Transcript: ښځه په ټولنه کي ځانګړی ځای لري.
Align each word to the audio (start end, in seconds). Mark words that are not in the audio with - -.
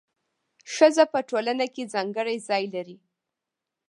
ښځه 0.73 1.03
په 1.13 1.19
ټولنه 1.29 1.65
کي 1.73 1.83
ځانګړی 1.93 2.37
ځای 2.47 2.63
لري. 2.73 2.97